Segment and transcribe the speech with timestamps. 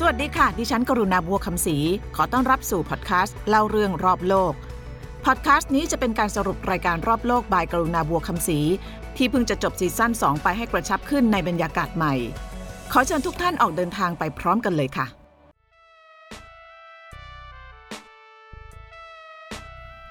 [0.00, 1.76] สวัสดีค่ะ ดิฉันกรุณาบัวคำศรี
[2.16, 4.52] ขอต้อนรับสู่พอดแคสต์เล่าเรื่องรอบโลก
[5.24, 8.58] พอดแคสต์นี้จะเป็นการสรุปรายการรอบโลกบายกรุณาบัวคำศรี
[9.16, 12.14] ที่เพิ่งจะจบซีซั่น2 ไปให้กระชับขึ้นในบรรยากาศใหม่
[12.92, 15.06] ขอเชิญทุกท่านออกเดินทางไปพร้อมกันเลยค่ะ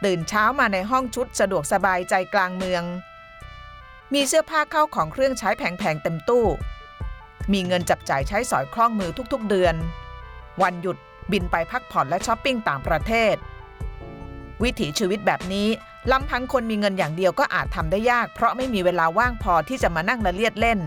[0.06, 2.84] ตื่นเช้ามาในห้องชุดสะดวกสบายใจกลางเมือง
[4.14, 6.46] มีเสื้อผ้าเข้าของเครื่องใช้แผงๆเต็มตู้
[7.54, 9.76] มีเงินจับจ่ายใช้สอยคล่องมือทุกๆเดือน
[10.62, 10.98] วันหยุด
[11.32, 13.36] บินไปพักผ่อนและช้อปปิ้งต่างประเทศ
[14.64, 15.68] วิถีชีวิตแบบนี้
[16.12, 20.80] ลำพังคนมีเงินอย่างเดียวก็อาจทำได้ยาก เพราะไม่มีเวลาว่างพอที่จะมานั่งละเลียดเล่น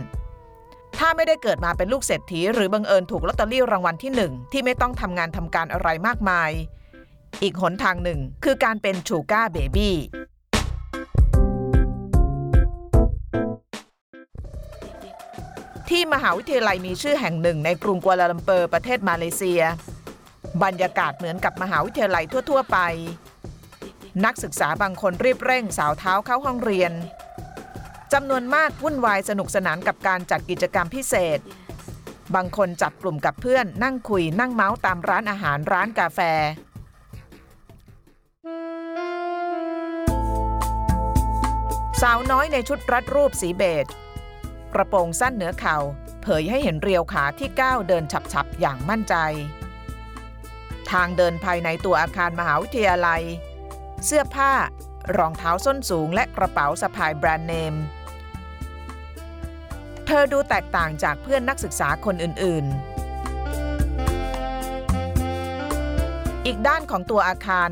[0.98, 6.50] ถ้าไม่ได้เกิดมาเป็นลูกเศรษฐี หรือบังเอิญถูกลอตเตอรี่รางวัลที่หนึ่งที่ไม่ต้องทำงานทำการอะไรมากมาย
[7.42, 9.94] อีกหนทางหนึ่งคือการเป็นชูการ์เบบี้
[15.90, 19.62] ที่มหาวิทยาลัยมีชื่อแห่งหนึ่งในกรุงกัวลาลัมเปอร์ประเทศมาเลเซีย
[20.64, 22.78] บรรยากาศเหมือนกับมหาวิทยาลัยทั่ว ๆ ไป
[24.24, 26.92] นักศึกษาบางคนรีบเร่งสาวเท้าเข้าห้องเรียน
[28.12, 31.38] จำนวนมากวุ่นวายสนุกสนานกับการจัดกิจกรรมพิเศษ
[32.34, 36.20] บางคนจับกลุ่มกับเพื่อนนั่งคุยนั่งเมาส์ตามร้านอาหารร้านกาแฟ
[42.02, 43.86] สาวน้อยในชุดรัดรูปสีเบจ
[44.74, 45.76] กระโปรงสั้นเหนือเข่า
[46.22, 49.14] เผยให้เห็นเรียวขาที่ก้าวเดินฉับๆ อย่างมั่นใจ
[50.90, 53.22] ทางเดินภายในตัวอาคารมหาวิทยาลัย
[54.04, 54.52] เสื้อผ้า
[55.16, 57.74] รองเท้าส้นสูงและกระเป๋าสะพายแบรนด์เนม
[60.06, 62.74] เธอดูแตกต่างจากเพื่อนนักศึกษาคนอื่นๆ
[66.46, 67.70] อีกด้านของตัวอาคาร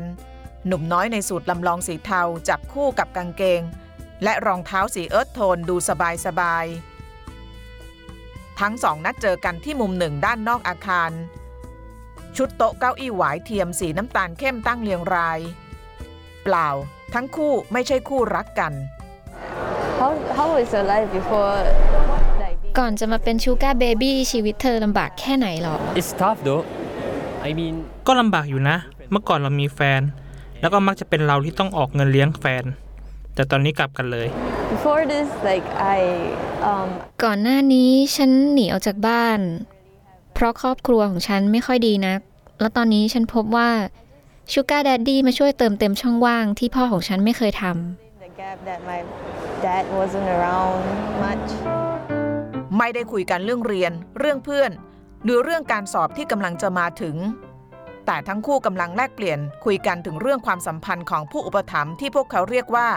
[0.67, 3.61] หนุ่มน้อยในสูทลำลองสีเทาจับคู่กับกางเกง
[4.23, 6.65] และรองเท้าสี earth tone ดูสบายสบาย
[8.59, 11.11] ทั้งสองนัดเจอกันที่มุมหนึ่งด้านนอกอาคาร
[12.37, 15.39] ชุดโต๊ะเก้าอี้หวายเทียมสีน้ำตาลเข้มตั้งเรียงราย
[16.43, 16.67] เปล่า
[17.13, 18.73] ทั้งคู่ไม่ใช่คู่รักกัน
[19.99, 21.57] How how was your life before
[22.43, 26.63] like being ก่อนจะมาเป็น sugar baby ชีวิตเธอลำบากแค่ไหนหรอ It's tough though.
[27.47, 27.75] I mean,
[28.07, 28.77] ก็ลำบากอยู่นะ
[29.11, 30.01] เมื่อก่อนเรามีแฟน
[30.61, 32.63] แล้วก็มักจะเป็นเราที่ต้องออกเงินเลี้ยงแฟน
[33.35, 34.27] แต่ตอนนี้กลับกันเลย
[34.73, 35.67] before this like
[35.97, 35.99] I
[36.43, 36.46] um
[37.23, 39.39] ก่อนหน้านี้ฉันหนีออกจากบ้าน
[40.33, 42.19] เพราะครอบครัวของฉันไม่ค่อยดีนัก
[42.59, 43.69] แล้วตอนนี้ฉันพบว่า
[44.51, 47.63] sugar daddy มาช่วยเติมเต็มช่องว่างที่พ่อของฉันไม่เคยท
[48.23, 48.99] the gap that my
[49.65, 50.81] dad wasn't around
[51.23, 51.47] much
[52.77, 54.71] ไม่ได้คุยกันเรื่องเรียน เรื่องเพื่อน
[55.23, 57.15] หรือเรื่องการสอบที่กำลังจะมาถึง
[58.05, 62.87] แต่ทั้งคู่กำลังแลกเปลี่ยนคุยกันถึงเรื่องความสัมพันธ์ของผู้อุปถัมภ์ที่พวกเขาเรียกว่า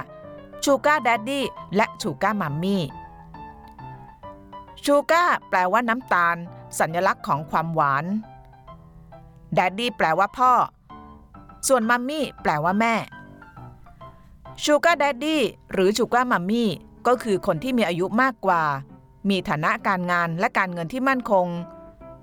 [0.64, 1.44] ชูการ์แดดดี้
[1.76, 2.82] และชูการ์มัมมี่
[4.84, 6.36] ชูก้าแปลว่าน้ำตาล
[6.78, 8.04] สัญลักษณ์ของความหวาน
[9.54, 10.52] แดดดี้แปลว่าพ่อ
[11.68, 12.94] ส่วนมัมมี่แปลว่าแม่
[14.64, 15.42] sugar daddy
[15.72, 16.70] หรือ sugar mommy
[17.06, 18.62] ก็คือคนที่มีอายุมากกว่า
[19.28, 21.46] มีฐานะการงานและการเงินที่มั่นคง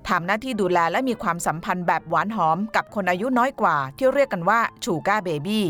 [0.07, 5.65] ทำหน้าที่ดูแลและมีความสัมพันธ์แบบหวานหอมกับคนอายุน้อยกว่า ที่เรียกกันว่า sugar baby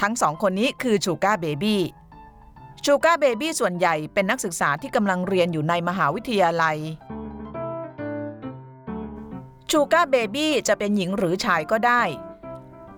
[0.00, 6.76] ทั้งสองคนนี้คือ sugar baby sugar baby ส่วนใหญ่เป็นนักศึกษาที่กำลังเรียนอยู่ในมหาวิทยาลัย
[9.70, 12.02] sugar baby จะเป็นหญิงหรือชายก็ได้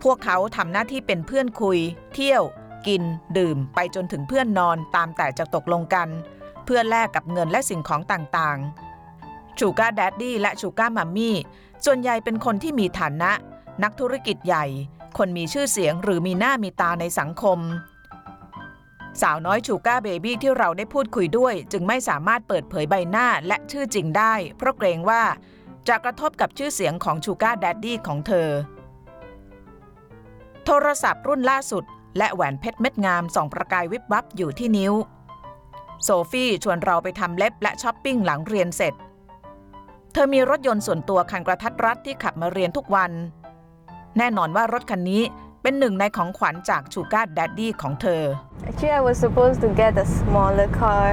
[0.03, 1.79] พวกเขาทำหน้าที่เป็นเพื่อนคุย
[2.15, 2.43] เที่ยว
[2.87, 3.03] กิน
[3.39, 6.09] ดื่ม ไปจนถึงเพื่อนนอนตามแต่จะตกลงกัน
[6.65, 11.37] เพื่อแลกกับเงินและสิ่งของต่างๆ sugar daddy และ sugar mommy
[11.85, 13.33] ส่วนใหญ่เป็นคนที่มีฐานะ
[13.83, 14.65] นักธุรกิจใหญ่
[15.19, 17.59] คนมีชื่อเสียงหรือมีหน้ามีตาในสังคม
[19.23, 25.23] สาวน้อย sugar baby ที่เราได้พูดคุยด้วย จึงไม่สามารถเปิดเผยใบหน้าและชื่อจริงได้ เพราะเกรงว่า
[25.89, 28.49] จะกระทบกับชื่อเสียงของ sugar daddy ของเธอ
[30.65, 31.85] โทรศัพท์รุ่นล่าสุด
[32.19, 34.93] และแหวนเพชรเม็ดงามส่องประกายวิบวับอยู่ที่นิ้ว
[36.05, 38.95] โซฟี่ชวนเราไปทำเล็บและช้อปปิ้งหลังเรียนเสร็จ
[40.13, 43.13] เธอมีรถยนต์ส่วนตัวคันกระทัดรัดที่ขับมาเรียนทุกวัน
[44.19, 45.23] แน่นอนว่ารถคันนี้
[45.69, 48.23] เป็นหนึ่งในของขวัญจาก sugar daddy ของเธอ
[48.69, 51.09] actually I was supposed to get a smaller car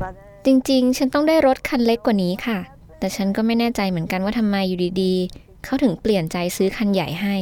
[0.00, 2.58] but ำจริงๆ ฉันต้องได้รถคันเล็กกว่านี้ค่ะ
[2.98, 7.36] แต่ฉันก็ไม่แน่ใจเหมือนกันว่าทำไมอยู่ดีๆ เขาถึงเปลี่ยนใจซื้อคันใหญ่ให้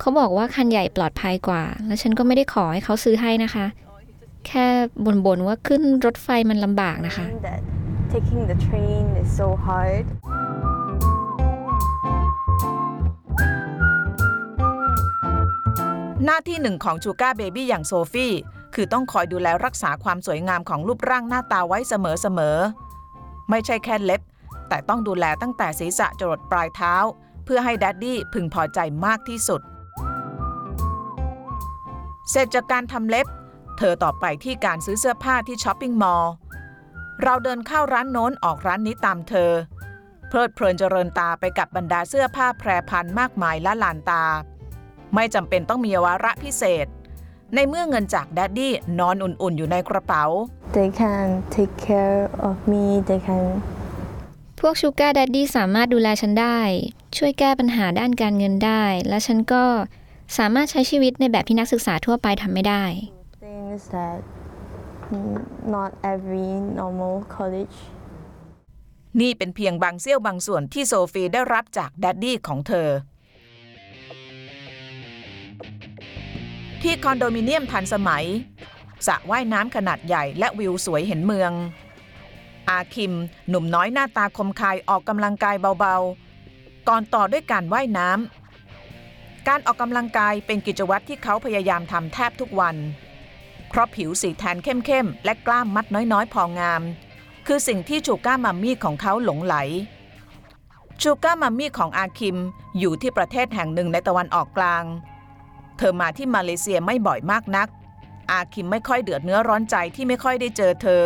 [0.00, 3.66] เขาบอกว่าคันใหญ่ปลอดภัยกว่า และฉันก็ไม่ได้ขอให้เขาซื้อให้นะคะ
[4.46, 4.66] แค่
[5.04, 7.60] บ่นๆว่าขึ้นรถไฟมันลำบากนะคะ that
[8.14, 10.04] taking the train is so hard
[16.24, 18.32] หน้าที่หนึ่งของชูการ์เบบี้อย่างโซฟี่
[18.74, 24.22] คือต้องคอยดูแลรักษาความสวยงามของรูปร่างหน้าตาไว้เสมอๆ ไม่ใช่แค่เล็บ
[24.68, 26.94] แต่ต้องดูแลตั้งแต่ศีรษะจรดปลายเท้า
[27.44, 29.60] เพื่อให้ daddy พึงพอใจมากที่สุด
[32.30, 33.26] เสร็จจากการทำเล็บ
[33.78, 36.32] เธอต่อไปที่การซื้อเสื้อผ้าที่ shopping mall
[37.22, 39.52] เราเดินเข้าร้านโน้นออกร้านนี้ตามเธอ
[40.28, 44.24] เพลิดเพลินเจริญตาไปกับบรรดาเสื้อผ้าแพรพรรณมากมายละลานตา
[45.14, 46.86] ไม่จำเป็นต้องมีวาระพิเศษ
[47.54, 50.24] ในเมื่อเงินจาก daddy นอนอุ่นๆ อยู่ในกระเป๋า
[50.76, 52.84] They can take care of me.
[53.08, 53.46] They can
[54.60, 56.58] พวกชูการ์ d ดดดี้สามารถดูแลฉันได้
[57.16, 59.64] ช่วยแก้ปัญหาด้านการเงินได้ และฉันก็
[60.38, 62.84] สามารถใช้ชีวิตในแบบที่นักศึกษาทั่วไปทำไม่ได้
[63.44, 64.18] things that
[65.12, 65.38] mm,
[65.74, 66.50] not every
[66.80, 67.76] normal college
[69.20, 72.88] นี่เป็นเพียงบางเสี้ยวบางส่วนที่โซฟีได้รับจาก daddy ของเธอ
[76.82, 78.24] ที่คอนโดมิเนียมทันสมัย
[79.06, 81.52] สระว่ายน้ำขนาดใหญ่และวิวสวยเห็นเมือง
[82.68, 83.14] อาคิม
[83.48, 92.76] หนุ่มน้อยหน้าตาคมคายออกกำลังกายเบาๆ ก่อนต่อด้วยการว่ายน้ำ การออกกำลังกายเป็นกิจวัตรที่เขาพยายามทำแทบทุกวัน
[93.68, 96.82] เพราะผิวสีแทนเข้มๆ และกล้ามมัดน้อยๆ พองาม
[97.46, 99.56] คือสิ่งที่ชูก้ามัมมี่ของเขาหลงไหล
[101.02, 102.38] ชูก้ามัมมี่ของอาคิม
[102.78, 104.84] อยู่ที่ประเทศแห่งหนึ่งในตะวันออกกลาง
[105.78, 107.68] เธอมาที่มาเลเซียไม่บ่อยมากนัก
[108.30, 111.04] อาคิมไม่ค่อยเดือดเนื้อร้อนใจที่ไม่ค่อยได้เจอเธอ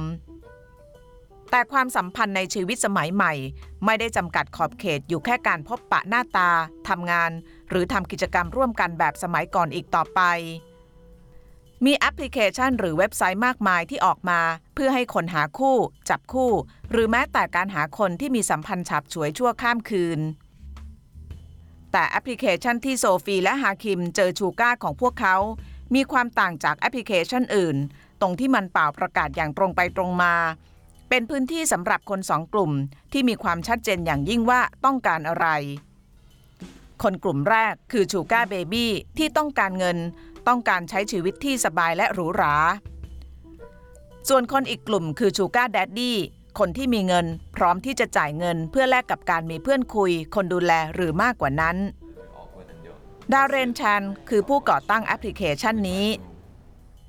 [1.51, 3.33] แต่ความสัมพันธ์ในชีวิตสมัยใหม่
[3.85, 6.49] ไม่ได้จำกัดขอบเขตอยู่แค่การพบปะหน้าตา
[6.89, 7.31] ทำงาน
[7.69, 10.21] หรือทำกิจกรรมร่วมกันแบบสมัยก่อนอีกต่อไป
[11.85, 14.39] มีแอปพลิเคชันหรือเว็บไซต์มากมายที่ออกมา
[14.73, 15.77] เพื่อให้คนหาคู่
[16.09, 16.51] จับคู่
[16.91, 20.19] หรือแม้แต่การหาคนที่มีสัมพันธ์ฉับฉวยชั่วข้ามคืน
[21.91, 25.35] แต่แอปพลิเคชันที่โซฟีและฮาคิมเจอ sugar ของพวกเขา
[25.95, 27.77] มีความต่างจากแอปพลิเคชันอื่น
[28.21, 30.33] ตรงที่มันป่าวประกาศอย่างตรงไปตรงมา
[31.09, 32.71] เป็นพื้นที่สำหรับคนสองกลุ่ม
[33.11, 35.47] ที่มีความชัดเจนอย่างยิ่งว่าต้องการอะไร
[37.03, 39.97] คนกลุ่มแรกคือ sugar baby ที่ต้องการเงิน
[40.47, 42.55] ต้องการใช้ชีวิตที่สบายและหรูหรา
[44.29, 46.17] ส่วนคนอีกกลุ่มคือ sugar daddy
[46.59, 47.25] คนที่มีเงิน
[47.55, 51.77] พร้อมที่จะจ่ายเงินเพื่อแลกกับการมีเพื่อนคุย คนดูแลหรือมากกว่านั้น
[53.33, 56.05] ดาเรนชันคือผู้ก่อตั้งแอปพลิเคชันนี้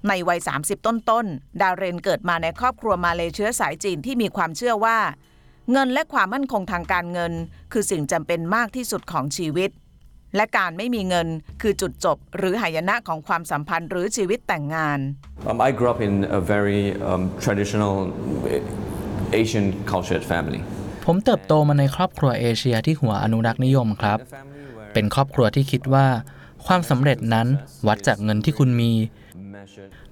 [0.09, 4.99] ในวัย 30 ต้นๆ ดาเรนเกิดมาในครอบครัวมาเลเชื้อสายจีนที่มีความเชื่อว่า
[5.73, 7.33] เงินและความมั่นคงทางการเงิน
[7.73, 9.71] คือสิ่งจำเป็นมากที่สุดของชีวิต
[10.37, 11.29] และการไม่มีเงิน
[11.63, 14.99] คือจุดจบ หรือหายนะของความสัมพันธ์หรือชีวิตแต่งงาน
[15.49, 17.95] Um, I grew up in a very um, traditional
[18.55, 20.61] uh, Asian cultured family.
[21.07, 24.19] ผมเติบโตมาในครอบครัวเอเชียที่หัวอนุรักษ์นิยมครับ
[24.95, 26.07] เป็นครอบครัวที่คิดว่า
[26.67, 27.47] ความสำเร็จนั้น
[27.89, 29.30] วัดจากเงินที่คุณมี Measured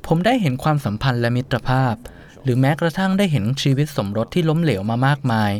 [0.07, 1.95] ผมได้เห็นความสัมพันธ์และมิตรภาพ
[2.45, 5.53] หรือแม้กระทั่งได้เห็นชีวิตสมรสที่ล้มเหลวมามากมาย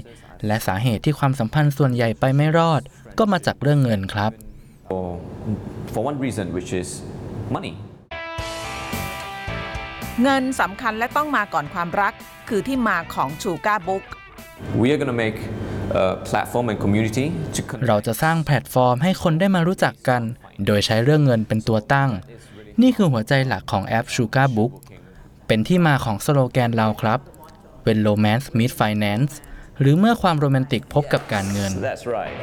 [0.47, 2.81] และสาเหตุที่ความสัมพันธ์ส่วนใหญ่ไปไม่รอด
[3.19, 4.33] ก็มาจากเรื่องเงินครับ
[4.89, 5.07] for,
[5.93, 6.89] for one reason, which is
[7.55, 7.75] money.
[10.23, 12.13] เงินสำคัญและต้องมาก่อนความรัก
[12.49, 14.03] คือที่มาของชูกาบุ๊ก
[14.81, 15.39] We are going to make
[16.03, 17.87] a platform and community to connect.
[17.89, 20.23] เราจะสร้างแพลตฟอร์มให้คนได้มารู้จักกัน
[20.67, 22.11] โดยใช้เรื่องเงินเป็นตัวตั้ง
[22.83, 24.73] นี่คือหัวใจหลักของแอป Sugar Book
[25.47, 27.21] เป็นที่มาของสโลแกนเราครับ
[27.85, 29.33] เป็น Romance Meet Finance
[29.81, 32.37] หรือเมื่อความโรแมนติกพบกับการเงิน That's right.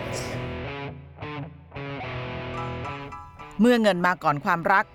[3.61, 4.85] เมื่อเงินมาก่อนความรัก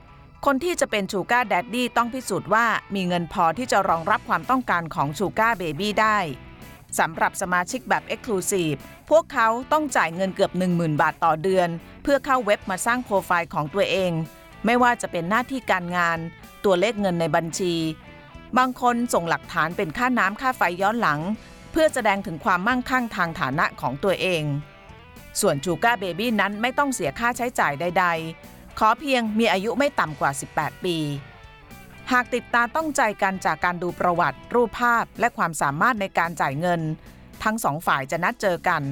[0.47, 6.19] คนที่จะเป็น sugar daddy ต้องพิสูจน์ว่ามีเงินพอที่จะรองรับความต้องการของ sugar baby ได้
[6.99, 8.79] สำหรับสมาชิกแบบ Exclusive
[9.11, 11.69] พวกเขาต้องจ่ายเงินเกือบ 10,000 บาทต่อเดือน
[12.03, 14.13] เพื่อเข้าเว็บมาสร้างโปรไฟล์ของตัวเอง
[14.67, 16.19] ไม่ว่าจะเป็นหน้าที่การงาน
[16.65, 17.75] ตัวเลขเงินในบัญชี
[18.59, 21.21] บางคนส่งหลักฐานเป็นค่าน้ำค่าไฟย้อนหลัง
[21.73, 24.43] เพื่อแสดงถึงความมั่งคั่งทางฐานะของตัวเอง
[25.41, 28.07] ส่วนชูการ์เบบี้นั้นไม่ต้องเสียค่าใช้จ่ายใด
[28.43, 30.97] ๆ ขอเพียงมีอายุไม่ต่ำกว่า 18 ปี
[32.13, 36.81] หากติดตาต้องใจกันจากการดูประวัติ รูปภาพและความสามารถในการจ่ายเงิน
[37.45, 38.83] ทั้งสองฝ่ายจะนัดเจอกัน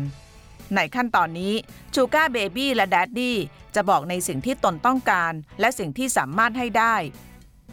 [0.74, 1.52] ในขั้นตอนนี้
[1.94, 3.36] ชูการ์เบบี้และแดดดี้
[3.74, 6.94] จะบอกในสิ่งที่ตนต้องการ และสิ่งที่สามารถให้ได้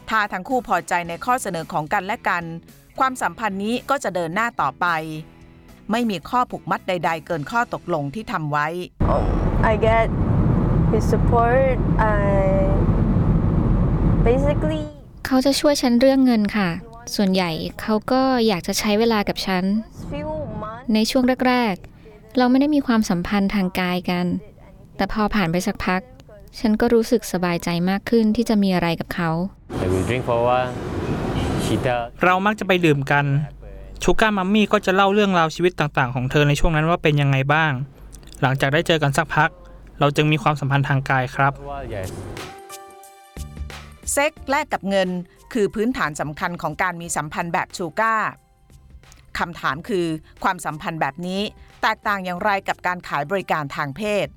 [0.09, 2.43] ถ้าทั้งคู่พอใจในข้อเสนอของกันและกัน
[2.99, 4.87] ความสัมพันธ์นี้ก็จะเดินหน้าต่อไป
[5.91, 8.67] ไม่มีข้อผูกมัดใด ๆ เกินข้อตกลงที่ทำไว้
[9.13, 9.25] Um,
[9.71, 10.07] I get
[10.91, 11.75] his support.
[11.99, 12.19] I
[14.27, 14.83] basically
[15.25, 16.69] เขาจะช่วยฉันเรื่องเงินค่ะ
[17.15, 19.63] ส่วนใหญ่เขาก็อยากจะใช้เวลากับฉัน
[20.11, 21.94] few months ในช่วงแรก ๆ
[22.37, 24.25] เราไม่ได้มีความสัมพันธ์ทางกายกัน
[24.97, 26.01] แต่พอผ่านไปสักพัก
[26.59, 29.31] ฉันก็รู้สึกสบายใจมากขึ้นที่จะมีอะไรกับเขา
[29.79, 30.71] Like we drink for a while.
[31.63, 33.25] She tell เรามักจะไปดื่มกัน
[34.03, 37.71] ชูการ์มัมมี่ก็จะเล่าเรื่องราวชีวิตต่างๆ ของเธอในช่วงนั้นว่าเป็นยังไงบ้าง
[38.41, 39.49] หลังจากได้เจอกันสักพัก
[39.99, 42.07] เราจึงมีความสัมพันธ์ทางกายครับ a while, yes.
[44.13, 45.09] เซ็กแลกกับเงิน
[45.53, 48.29] คือพื้นฐานสำคัญของการมีสัมพันธ์แบบชูการ์
[49.39, 50.05] คำถามคือ
[50.43, 51.41] ความสัมพันธ์แบบนี้
[51.81, 54.27] แตกต่างอย่างไรกับการขายบริการทางเพศ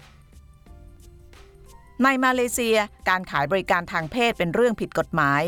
[2.03, 2.77] ในมาเลเซีย
[3.09, 5.43] การขายบริการทางเพศเป็นเรื่องผิดกฎหมาย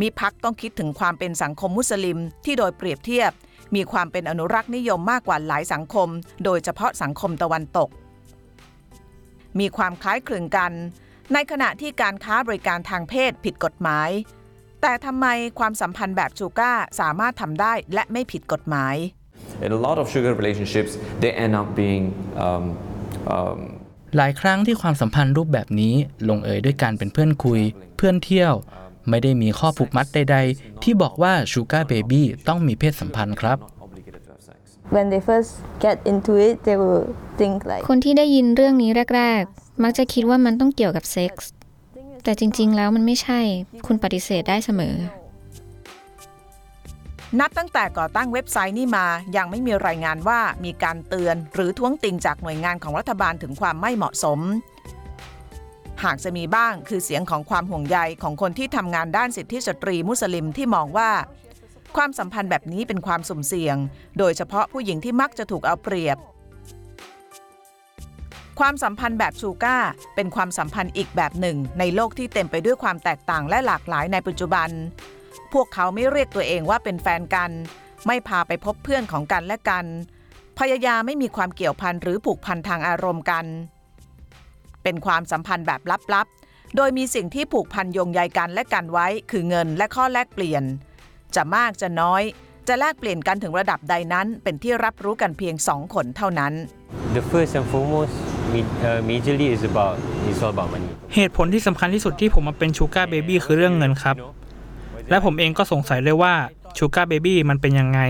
[0.00, 3.30] มีพักต้องคิดถึงความเป็นสังคมมุสลิมที่โดยเปรียบเทียบ
[3.74, 6.08] มีความเป็นอนุรักษ์นิยมมากกว่าหลายสังคม
[6.44, 7.88] โดยเฉพาะสังคมตะวันตก
[9.58, 10.72] มีความคล้ายคลึงกัน
[11.32, 14.10] ในขณะที่การค้าบริการทางเพศผิดกฎหมาย
[14.82, 15.26] แต่ทำไม
[15.58, 18.96] ความสัมพันธ์แบบชูก้าสามารถทำได้และไม่ผิดกฎหมาย
[19.66, 22.04] In a lot of sugar relationships, they end up being
[22.46, 22.64] um,
[23.36, 23.60] um,
[24.16, 25.94] หลายครั้งที่ความสัมพันธ์รูปแบบนี้
[26.28, 27.60] ลงเอยด้วยการเป็นเพื่อนคุย
[27.96, 28.54] เพื่อนเที่ยว
[29.08, 34.60] ไม่ได้มีข้อผูกมัดใด ๆ ที่บอกว่าชูการ์เบบี้ต้องมีเพศสัมพันธ์ครับ obligated to have sex.
[34.96, 35.52] when they first
[35.84, 37.04] get into it, they will
[37.40, 41.50] think like คนที่ได้ยินเรื่องนี้แรก ๆ มักจะคิดว่ามันต้องเกี่ยวกับเซ็กส์
[42.24, 43.40] แต่จริงๆ แล้วมันไม่ใช่
[43.86, 44.96] คุณปฏิเสธได้เสมอ
[47.40, 54.40] นับตั้งแต่ก่อตั้งเว็บไซต์นี้มา ยังไม่มีรายงานว่ามีการเตือน หรือท้วงติงจากหน่วยงานของรัฐบาลถึงความไม่เหมาะสม
[56.04, 61.10] หากจะมีบ้างคือเสียงของความห่วงใยของคนที่ทำงานด้านสิทธิสตรีมุสลิมที่มองว่า
[61.96, 63.76] ความสัมพันธ์แบบนี้เป็นความสุ่มเสี่ยง
[64.18, 66.18] โดยเฉพาะผู้หญิงที่มักจะถูกเอาเปรียบ
[68.64, 69.76] ความสัมพันธ์แบบชูก้า
[70.14, 74.68] เป็นความสัมพันธ์อีกแบบหนึ่ง ในโลกที่เต็มไปด้วยความแตกต่างและหลากหลายในปัจจุบัน
[75.52, 77.50] พวกเขาไม่เรียกตัวเองว่าเป็นแฟนกัน
[78.06, 79.84] ไม่พาไปพบเพื่อนของกันและกัน
[80.58, 83.46] พยายามไม่มีความเกี่ยวพันหรือผูกพันทางอารมณ์กัน
[84.82, 85.80] เป็นความสัมพันธ์แบบ
[86.14, 90.62] ลับๆ โดยมีสิ่งที่ผูกพันโยงใยกันและกันไว้คือเงินและข้อแลกเปลี่ยน
[91.36, 92.22] จะมากจะน้อย
[92.68, 96.52] จะแลกเปลี่ยนกันถึงระดับใดนั้นเป็นที่รับรู้กันเพียงสองคนเท่านั้น
[97.16, 98.14] The first and foremost,
[99.08, 99.94] majorly is about
[100.28, 100.90] it's all about money.
[101.14, 104.16] เหตุผลที่สำคัญที่สุดที่ผมมาเป็นชูการ์เบบี้คือเรื่องเงินครับ
[105.10, 106.34] และผมเองก็สงสัยเลยว่า
[106.78, 108.00] ชูการ์เบบี้มันเป็นยังไง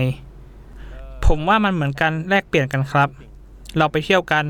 [1.25, 3.09] ผมว่ามันเหมือนกันแลกเปลี่ยนกันครับ
[3.77, 4.45] เราไปเที่ยวกัน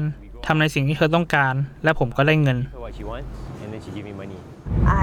[0.46, 4.40] ทำในสิ่งที่เธอต้องการ และผมก็ได้เงิน Her What she wants, and then she give me money.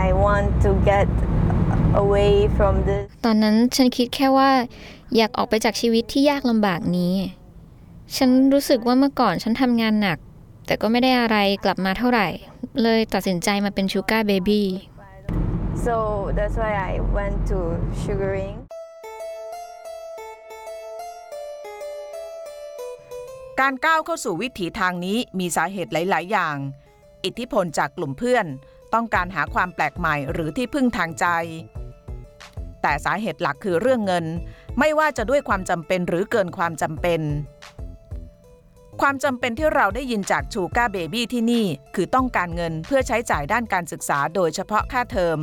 [0.02, 1.08] I want to get
[2.02, 4.50] away from this ตอนนั้นฉันคิดแค่ว่า
[5.16, 7.14] อยากออกไปจากชีวิตที่ยากลำบากนี้
[8.16, 10.18] ฉันรู้สึกว่าเมื่อก่อนฉันทำงานหนัก
[10.68, 12.28] แต่ก็ไม่ได้อะไรกลับมาเท่าไหร่
[12.82, 14.66] เลยตัดสินใจมาเป็นชูการ์เบบี้
[15.86, 15.96] so
[16.36, 17.58] that's why I went to
[18.02, 18.56] sugaring
[23.60, 26.56] การก้าวเข้าสู่วิถีทางนี้มีสาเหตุหลาย ๆ อย่าง
[27.24, 28.46] อิทธิพลจากกลุ่มเพื่อน
[28.94, 31.26] ต้องการหาความแปลกใหม่หรือที่พึ่งทางใจ
[32.82, 34.24] แต่สาเหตุหลักคือเรื่องเงิน
[34.78, 37.20] ไม่ว่าจะด้วยความจำเป็นหรือเกินความจำเป็น
[39.02, 45.38] ความจำเป็นที่เราได้ยินจาก sugar baby ที่นี่ คือต้องการเงินเพื่อใช้จ่ายด้านการศึกษาโดยเฉพาะค่าเทอม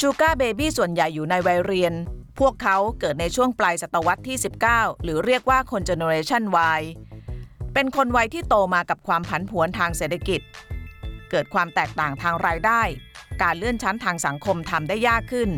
[0.00, 1.94] sugar baby ส่วนใหญ่อยู่ในวัยเรียน
[2.38, 4.36] พวกเขาเกิดในช่วงปลายศตวรรษที่
[4.70, 6.42] 19 หรือเรียกว่าคนเจเนอเรชัน
[6.78, 6.82] Y
[7.74, 10.40] เป็นคนวัยที่โตมากับความผันผวนทางเศรษฐกิจ
[11.30, 12.82] เกิดความแตกต่างทางรายได้
[13.42, 15.50] การเลื่อนชั้นทางสังคมทำได้ยากขึ้น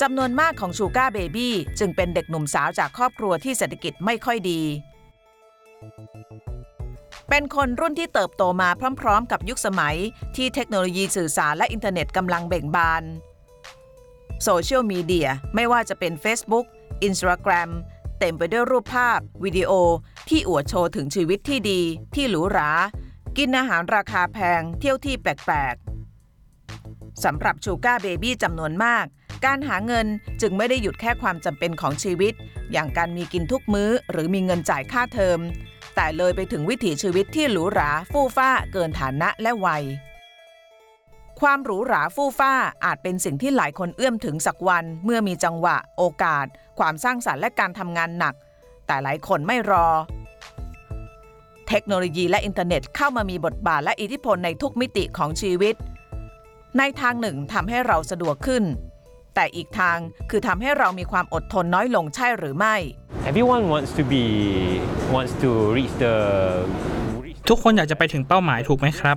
[0.00, 4.62] จำนวนมากของชูก้าเบบี้จึงเป็นเด็กหนุ่มสาวจากครอบครัวที่เศรษฐกิจไม่ค่อยดี
[7.28, 8.68] เป็นคนรุ่นที่เติบโตมา
[9.00, 9.96] พร้อม ๆ กับยุคสมัย
[10.36, 13.02] ที่เทคโนโลยีสื่อสารและอินเทอร์เน็ตกำลังเบ่งบาน
[14.44, 16.66] โซเชียลมีเดียไม่ว่าจะเป็น Facebook
[17.08, 17.70] Instagram
[18.18, 19.70] เต็มไปด้วยรูปภาพ วิดีโอ
[20.28, 21.80] ที่อวดโชว์ถึงชีวิตที่ดี
[22.14, 22.70] ที่หรูหรา
[23.36, 25.74] กินอาหารราคาแพง เที่ยวที่แปลก
[26.50, 29.06] ๆสำหรับชูก้าเบบี้จำนวนมาก
[29.44, 30.06] การหาเงิน
[30.40, 32.32] จึงไม่ได้หยุดแค่ความจำเป็นของชีวิต
[32.72, 35.38] อย่างการมีกินทุกมื้อ หรือมีเงินจ่ายค่าเทอม
[35.94, 39.84] แต่เลยไปถึงวิถีชีวิตที่หรูหราฟู่ฟ้าเกินฐานะและวัย
[41.40, 42.52] ความหรูหราฟู่ฟ้า
[42.84, 46.46] อาจเป็นสิ่งที่หลายคนเอื้อมถึงสักวันเมื่อมีจังหวะ โอกาส
[46.78, 48.34] ความสร้างสรรค์และการทำงานหนัก
[48.86, 49.86] แต่หลายคนไม่รอ
[51.68, 55.74] เทคโนโลยีและอินเทอร์เน็ตเข้ามามีบทบาทและอิทธิพลในทุกมิติของชีวิต
[56.78, 58.64] ในทางหนึ่งทำให้เราสะดวกขึ้น
[59.34, 59.98] แต่อีกทาง
[60.30, 62.76] คือทำให้เรามีความอดทนน้อยลงใช่หรือไม่
[63.30, 64.24] Everyone wants to be
[65.14, 66.14] wants to reach the
[67.48, 69.16] ทุกคนอยากจะไปถึงเป้าหมายถูกไหมครับ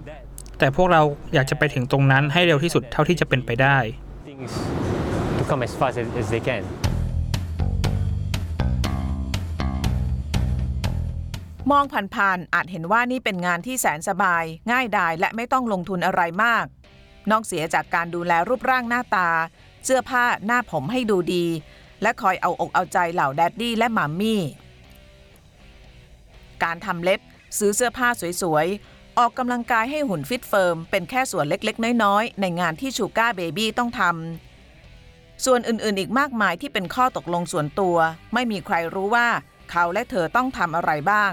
[0.60, 1.02] แต่พวกเรา
[1.34, 3.78] อยากจะไปถึงตรงนั้นให้เร็วที่สุดเท่าที่จะเป็นไปได้
[4.28, 4.54] things
[5.38, 6.64] to come as fast as, as they can.
[11.72, 11.84] มอง
[12.16, 16.66] ผ่านๆอาจเห็นว่านี่เป็นงานที่แสนสบาย ง่ายดายและไม่ต้องลงทุนอะไรมาก
[17.32, 19.30] นอกเสียจากการดูแลรูปร่างหน้าตา
[19.86, 21.46] เสื้อผ้าหน้าผมให้ดูดี
[22.02, 24.42] และคอยเอาอกเอาใจเหล่า daddy และมัมมี่
[26.64, 27.20] การทำเล็บ
[27.58, 28.08] ซื้อเสื้อผ้า
[28.42, 37.98] สวยๆ ออกกำลังกายให้หุ่นฟิตเฟิร์ม เป็นแค่ส่วนเล็กๆ น้อยๆ ในงานที่ sugar baby ต้องทำ ส่วนอื่นๆ อีกมากมายที่เป็นข้อตกลงส่วนตัว
[38.34, 39.28] ไม่มีใครรู้ว่า
[39.72, 41.32] เขาและเธอต้องทำอะไรบ้าง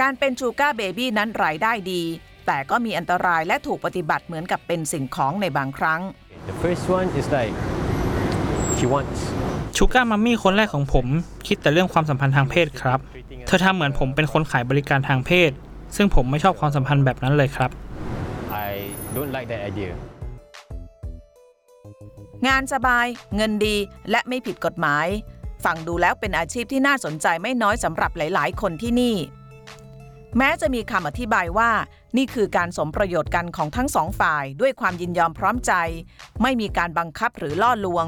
[0.00, 2.02] การเป็นชูก้าเบบี้นั้นรายได้ดี
[2.46, 6.00] แต่ก็มีอันตรายและถูกปฏิบัติเหมือนกับเป็นสิ่งของในบางครั้ง
[6.48, 7.54] The first one is like
[8.78, 9.20] she wants
[9.76, 11.06] ชูก้ามัมมี่คนแรกของผม
[11.46, 12.98] คิดแต่เรื่องความสัมพันธ์ทางเพศครับ
[13.46, 15.50] เธอทำเหมือนผมเป็นคนขายบริการทางเพศ
[15.96, 17.70] ซึ่งผมไม่ชอบความสัมพันธ์แบบนั้นเลยครับ
[18.68, 18.70] I
[19.14, 19.92] don't like that idea.
[22.46, 23.06] งานสบาย
[23.36, 23.76] เงินดี
[24.10, 25.06] และไม่ผิดกฎหมาย
[25.64, 29.14] ฟังดูแล้วเป็นอาชีพที่น่าสนใจไม่น้อยสำหรับหลาย ๆ คนที่นี่
[30.38, 31.70] แม้จะมีคำอธิบายว่า
[32.16, 35.72] นี่คือการสมประโยชน์กันของทั้งสองฝ่ายด้วยความยินยอมพร้อมใจ
[36.42, 38.06] ไม่มีการบังคับหรือล่อลวง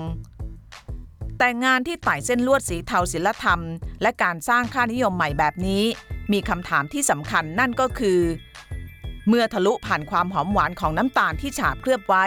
[1.38, 3.60] แต่งานที่ไต่เส้นลวดสีเทาศิลธรรม
[4.02, 5.84] และการสร้างค่านิยมใหม่แบบนี้
[6.32, 8.20] มีคำถามที่สำคัญนั่นก็คือ
[9.28, 12.24] เมื่อทะลุผ่านความหอมหวานของน้ำตาลที่ฉาบเคลือบไว้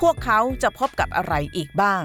[0.00, 2.02] พวกเขาจะพบกับอะไรอีกบ้าง